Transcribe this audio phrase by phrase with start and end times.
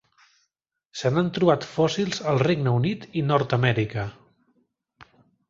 [1.01, 4.09] Se n'han trobat fòssils al Regne Unit i Nord-amèrica.